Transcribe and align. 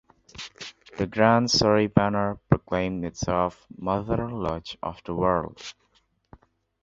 The 0.97 1.05
'Grand 1.05 1.51
Surrey 1.51 1.85
Banner' 1.85 2.39
proclaimed 2.49 3.05
itself 3.05 3.67
"Mother 3.77 4.31
Lodge 4.31 4.75
of 4.81 4.99
the 5.05 5.13
World". 5.13 5.75